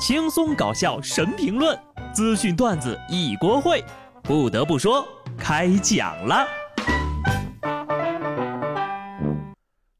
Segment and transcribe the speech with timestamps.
[0.00, 1.78] 轻松搞笑神评论，
[2.14, 3.84] 资讯段子一锅烩。
[4.22, 6.48] 不得不说，开讲了。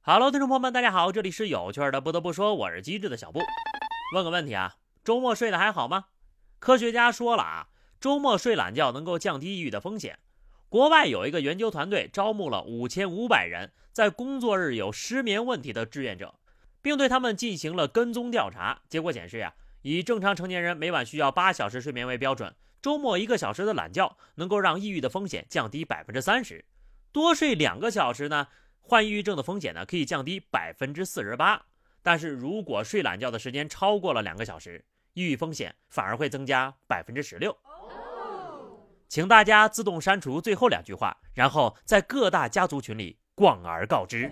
[0.00, 2.00] Hello，听众朋友们，大家好，这里是有趣的。
[2.00, 3.40] 不得不说，我是机智的小布。
[4.14, 6.06] 问个问题啊，周末睡得还好吗？
[6.58, 7.67] 科学家说了啊，
[8.01, 10.19] 周末睡懒觉能够降低抑郁的风险。
[10.71, 16.37] 国外有一个研究团队招募了五千五百人在工作日有失眠问题的志愿者。
[16.82, 19.52] 并对他们进行了跟踪调查，结果显示呀，
[19.83, 26.64] 以正常成年人每晚需要八小时睡眠为标准，周末一个小时的懒觉能够让抑郁的风险降低百分之三十，
[27.12, 28.48] 多睡两个小时呢，
[28.80, 31.62] 患抑郁症的风险呢可以降低百分之四十八。
[32.02, 37.56] 但是如果睡懒觉的时间超过了两个小时，抑郁风险反而会增加百分之十六。
[39.09, 44.30] 请大家自动删除最后两句话，然后在各大家族群里广而告之。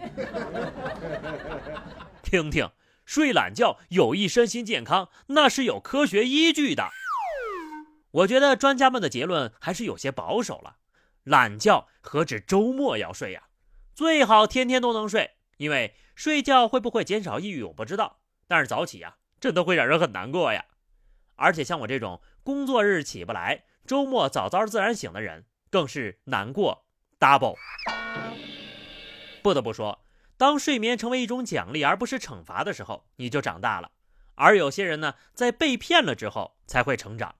[2.22, 2.70] 听听，
[3.08, 6.90] 睡懒觉有益身心健康，那是有科学依据的。
[8.10, 10.76] 我觉得专家们的结论还是有些保守了。
[11.24, 13.44] 懒觉何止周末要睡呀？
[13.94, 20.66] 最好天天都能睡，因为睡觉会不会减少抑郁我不知道，但是早起呀，真的会让人很难过呀。
[21.36, 26.84] 而且像我这种工作日起不来，周末早早自然醒的人，更是难过
[27.18, 27.56] double。
[29.42, 29.98] 不得不说。
[30.38, 33.90] 当睡眠成为一种奖励而不是惩罚的时候，你就长大了。
[34.36, 37.34] 而有些人呢，在被骗了之后才会成长。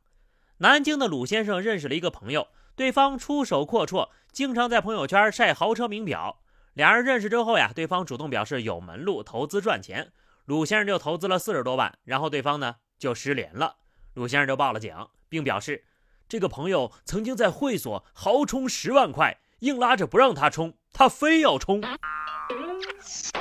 [0.59, 6.41] 南京的鲁先生认识了一个朋友，对方出手阔绰，经常在朋友圈晒豪车名表。
[6.75, 10.11] 两人认识之后呀，对方主动表示有门路投资赚钱，
[10.45, 13.77] 鲁先生就投资了四十多万，然后对方呢就失联了。
[14.15, 14.93] 鲁先生就报了警，
[15.29, 15.85] 并表示
[16.29, 21.81] 这个朋友曾经在会所豪充十万块，硬拉着不让他充，他非要充。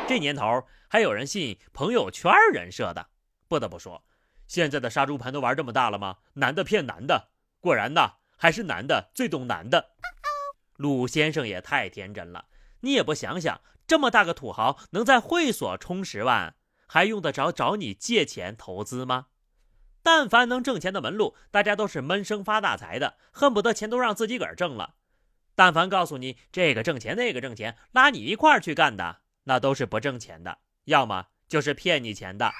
[0.07, 3.07] 这年头还有人信朋友圈人设的，
[3.49, 4.05] 不得不说，
[4.47, 6.19] 现在的杀猪盘都玩这么大了吗？
[6.35, 7.27] 男的骗男的，
[7.59, 9.91] 果然呐，还是男的最懂男的。
[10.77, 12.45] 鲁先生也太天真了，
[12.79, 16.55] 你也不想想，这么大个土豪能在会所充十万，
[16.87, 19.25] 还用得着找你借钱投资吗？
[20.01, 24.95] 但凡能挣钱的门路，大家都是闷声发大财的，恨不得钱都让自己个儿挣了。
[25.53, 32.51] 但凡告诉你这个挣钱那个挣钱，拉你一块去干的，那都是不挣钱的，要么就是骗你钱的。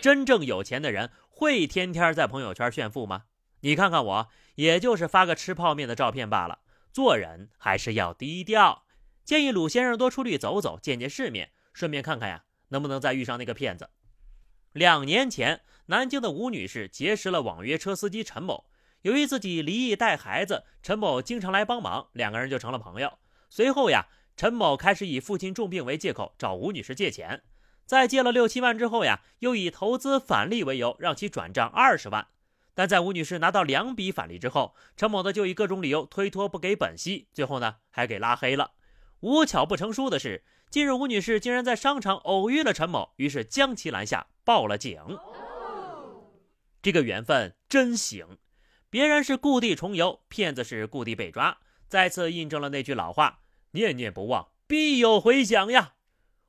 [0.00, 3.24] 真正有钱的人会天天在朋友圈炫富吗？
[3.60, 6.60] 你看看我，也就是发个吃泡面的照片罢了。
[6.92, 8.84] 做人还是要低调。
[9.24, 13.90] 建议鲁先生多出去走走，见见世面，顺便看看呀，能不能再遇上那个骗子。
[14.72, 18.70] 两年前，南京的吴女士结识了网约车司机陈某。
[19.02, 23.18] 由于自己离异带孩子，陈某经常来帮忙，两个人就成了朋友。
[23.50, 27.42] 随后呀，陈某开始以父亲重病为借口找吴女士借钱，
[27.86, 32.28] 在借了六七万之后呀，又以投资返利为由让其转账二十万。
[32.74, 38.72] 但在吴女士拿到两笔返利之后，陈某呢就以各种理由推脱不给本息，最后呢还给拉黑了。
[39.20, 45.00] 无巧不成书的是，近日吴女士竟然在商场偶遇了陈某，于是将其拦下报了警。
[46.82, 48.36] 这个缘分真行。
[48.90, 51.56] 别人是故地重游，骗子是故地被抓，
[51.88, 53.40] 再次印证了那句老话
[53.76, 55.92] ：“念念不忘，必有回响呀。”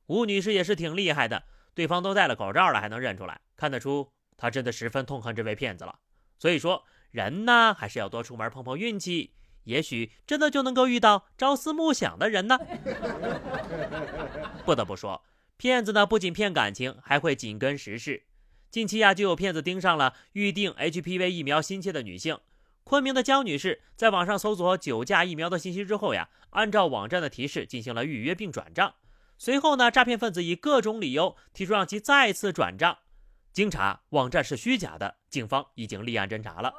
[0.08, 1.44] 吴女士也是挺厉害的，
[1.74, 5.98] 对方都戴了口罩了，还能认出来，看得出她真的十分痛恨这位骗子了。
[6.38, 9.34] 所以说，人呢还是要多出门碰碰运气，
[9.64, 12.58] 也许真的就能够遇到朝思暮想的人呢。
[14.64, 15.22] 不得不说，
[15.58, 18.24] 骗子呢不仅骗感情，还会紧跟时事。
[18.70, 22.38] 近期呀，就有骗子盯上了预定 HPV 疫苗心切的女性。
[22.88, 28.94] 昆明的江女士在网上搜索九价疫苗的信息之后呀，按照网站的提示进行了预约并转账。
[29.36, 32.96] 随后呢，诈骗分子以各种理由提出让其再次转账。
[33.52, 36.72] 经查，网站是虚假的，警方已经立案侦查了。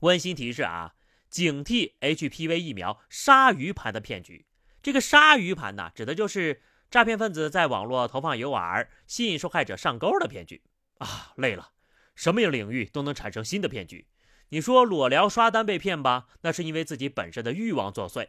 [0.00, 0.96] 温馨提示啊，
[1.30, 4.44] 警惕 HPV 疫苗鲨鱼盘的骗局。
[4.82, 6.60] 这个鲨鱼盘呢，指的就是。
[6.90, 10.62] 诈骗分子在网络投放诱饵，吸引受害者上钩的骗局
[10.96, 11.34] 啊！
[11.36, 11.72] 累了，
[12.14, 14.06] 什么领域都能产生新的骗局。
[14.50, 18.28] 你说裸聊刷单被骗吧，那是因为自己本身的欲望作祟。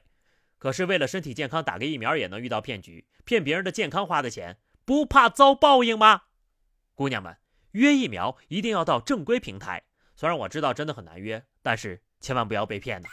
[0.57, 6.23] 可是为了身体健康打个疫苗也能遇到骗局，骗别人的健康花的钱，不怕遭报应吗？
[6.93, 7.37] 姑娘们，
[7.71, 9.83] 约疫苗一定要到正规平台。
[10.15, 13.07] 虽然我知道真的很难约，但是千万不要被骗呐！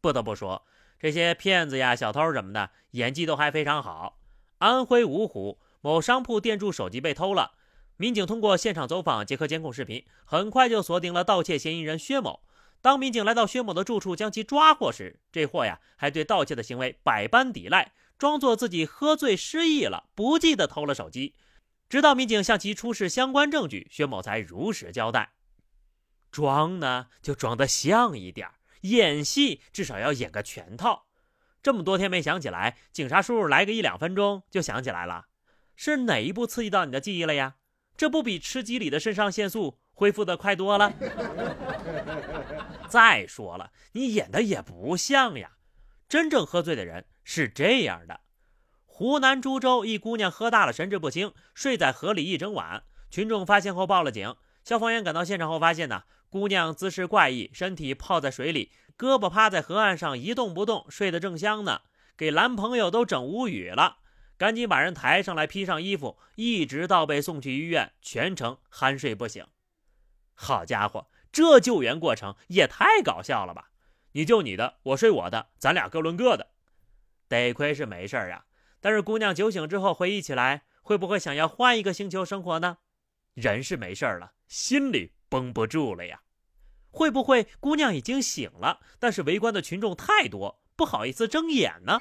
[0.00, 0.64] 不得不说。
[0.98, 4.18] 这些骗子呀、小偷什么的，演技都还非常好。
[4.58, 7.52] 安徽芜湖某商铺店主手机被偷了，
[8.00, 12.40] 民警通过现场走访，结合监控视频，很快就锁定了盗窃嫌疑人薛某。
[12.80, 21.34] 当民警来到薛某的住处将其抓获时，这货呀还对盗窃的行为百般抵赖，装作自己喝醉失忆了，不记得偷了手机。
[21.90, 25.34] 直到民警向其出示相关证据，薛某才如实交代。
[26.30, 28.48] 装呢，就装得像一点
[28.80, 31.04] 演戏至少要演个全套。
[31.62, 35.26] 这么多天没想起来，警察叔叔来个一两分钟就想起来了，
[35.76, 37.56] 是哪一步刺激到你的记忆了呀？
[38.00, 40.90] 这不比吃鸡里的肾上腺素恢复的快多了？
[42.88, 45.50] 再说了，你演的也不像呀。
[46.08, 48.20] 真正喝醉的人是这样的：
[48.86, 52.84] 湖南株洲一姑娘喝大了，神志不清，睡在河里一整晚。
[53.10, 58.72] 群众发现后报了警，消防员赶到现场后发现呢，姑娘姿势怪异，身体泡在水里。
[58.96, 61.82] 胳膊趴在河岸上一动不动，睡得正香呢，
[62.16, 63.98] 给男朋友都整无语了，
[64.40, 69.46] 赶紧把人抬上来，披上衣服，一直到被送去医院，全程酣睡不醒。
[70.32, 73.72] 好家伙，这救援过程也太搞笑了吧！
[74.12, 76.52] 你救你的，我睡我的，咱俩各论各的。
[77.28, 78.46] 得亏是没事呀，
[78.80, 82.78] 但是姑娘酒醒之后回忆起来，会不会想要换一个星球生活呢？
[83.34, 86.22] 人是没事儿了，心里绷不住了呀。
[86.90, 92.00] 会不会姑娘已经醒了，但是围观的群众太多，不好意思睁眼呢？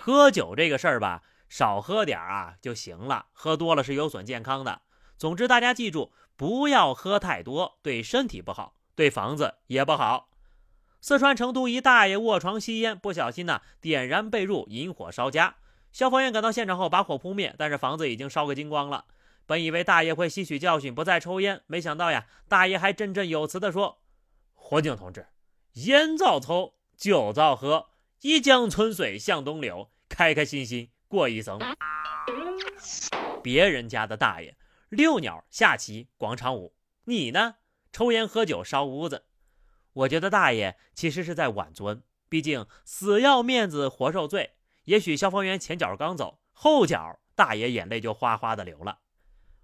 [0.00, 4.80] 喝酒这个事儿吧，少喝点儿啊就行了，喝多了是有损健康的。
[5.18, 10.30] 总之，大家记住，不要喝太多，对身体不好，对房子也不好。
[11.02, 15.56] 四川成都一大爷卧床吸烟，不小心呢点燃被褥，引火烧家。
[15.92, 19.04] 消防员赶到现场后把火扑灭，但是房子已经烧个精光了。
[19.44, 24.00] 本以为大爷会吸取教训，不再抽烟，没想到呀，大爷还振振有词地说
[24.54, 25.26] ：“火警同志，
[25.72, 27.88] 烟灶抽，酒灶喝，
[28.22, 31.58] 一江春水向东流，开开心心过一生。”
[33.42, 34.58] 别人家的大爷
[34.90, 36.74] 遛鸟、下棋、广场舞，
[37.04, 37.56] 你呢？
[37.90, 39.24] 抽烟喝酒烧屋子。
[39.94, 44.56] 我觉得大爷其实是在挽尊，毕竟死要面子活受罪。
[44.84, 48.98] 也许消防员前脚刚走，后脚大爷眼泪就哗哗的流了。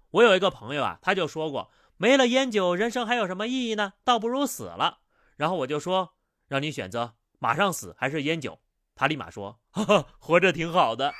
[0.09, 3.93] 我有一个朋友啊，他就说过，没了烟酒，人生还有什么意义呢？
[4.03, 5.01] 倒不如死了。
[5.35, 6.15] 然后我就说，
[6.47, 8.59] 让你选择马上死还是烟酒。
[8.95, 11.13] 他立马说，哈哈，活着挺好的。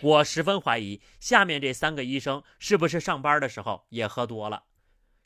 [0.00, 4.64] 我十分怀疑，下面这三个医生是不是上班的时候也喝多了？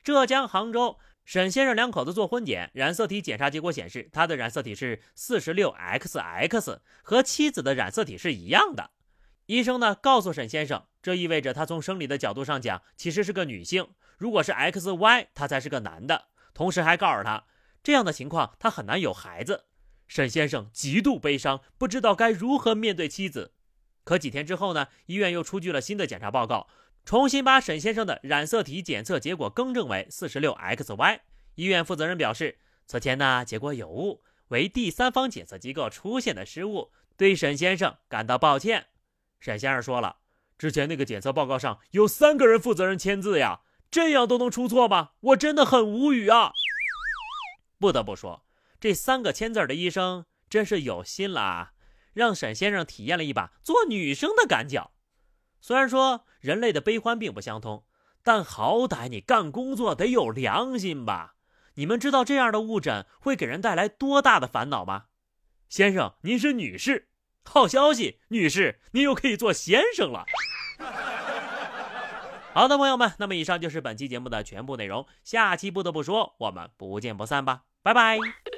[0.03, 8.91] 浙江杭州沈先生两口子做婚检，染色体检查结果显示，他的染色体是四十六 XX，和妻子的染色体是一样的。
[9.47, 13.89] 医生呢告诉沈先生，这意味着他从生理的角度上讲，其实是个女性。
[14.17, 16.29] 如果是 X Y，他才是个男的。
[16.55, 17.45] 同时还告诉他，
[17.83, 19.65] 这样的情况他很难有孩子。
[20.09, 23.55] 沈先生极度悲伤，不知道该如何面对妻子。
[24.05, 26.69] 可几天之后呢，医院又出具了新的检查报告，
[27.05, 31.21] 重新把沈先生的染色体检测结果更正为四十六 X Y。
[31.55, 38.89] 医院负责人表示，此前呢结果有误，为第三方检测机构出现的失误，对沈先生感到抱歉。
[39.41, 40.17] 沈先生说了，
[40.59, 45.11] 之前那个检测报告上有三个人负责人签字呀，这样都能出错吗？
[45.21, 46.53] 我真的很无语啊！
[47.83, 48.45] 不得不说，
[48.79, 51.73] 这三个签字的医生真是有心了啊，
[52.15, 54.93] 让沈先生体验了一把做女生的感脚。
[55.61, 57.85] 虽然说人类的悲欢并不相通，
[58.23, 61.35] 但好歹你干工作得有良心吧？
[61.75, 65.07] 你们知道这样的误诊会给人带来多大的烦恼吗？
[65.69, 67.09] 先生，您是女士。
[67.45, 70.25] 好消息，女士，您又可以做先生了。
[72.53, 75.07] 好的，朋友们，那么以上就是本期节目的全部内容。
[75.25, 78.52] 下期不得不说，我们不见不散吧，拜拜。